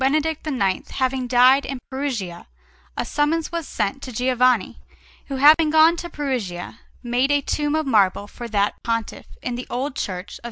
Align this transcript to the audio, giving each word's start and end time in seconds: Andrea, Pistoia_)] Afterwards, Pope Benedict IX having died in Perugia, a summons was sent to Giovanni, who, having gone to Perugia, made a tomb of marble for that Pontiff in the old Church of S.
Andrea, 0.03 0.21
Pistoia_)] 0.33 0.37
Afterwards, 0.37 0.41
Pope 0.41 0.57
Benedict 0.57 0.87
IX 0.89 0.91
having 0.97 1.27
died 1.27 1.65
in 1.67 1.79
Perugia, 1.91 2.47
a 2.97 3.05
summons 3.05 3.51
was 3.51 3.67
sent 3.67 4.01
to 4.01 4.11
Giovanni, 4.11 4.79
who, 5.27 5.35
having 5.35 5.69
gone 5.69 5.95
to 5.97 6.09
Perugia, 6.09 6.79
made 7.03 7.29
a 7.31 7.41
tomb 7.41 7.75
of 7.75 7.85
marble 7.85 8.25
for 8.25 8.47
that 8.47 8.81
Pontiff 8.81 9.27
in 9.43 9.53
the 9.53 9.67
old 9.69 9.95
Church 9.95 10.29
of 10.39 10.39
S. 10.39 10.39